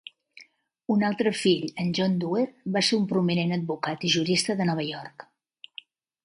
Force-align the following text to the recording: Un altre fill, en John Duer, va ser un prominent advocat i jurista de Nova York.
Un 0.93 1.03
altre 1.09 1.33
fill, 1.41 1.67
en 1.83 1.91
John 1.97 2.15
Duer, 2.23 2.45
va 2.77 2.83
ser 2.87 2.99
un 3.03 3.05
prominent 3.13 3.55
advocat 3.59 4.09
i 4.09 4.13
jurista 4.15 4.57
de 4.63 4.69
Nova 4.71 4.89
York. 4.89 5.29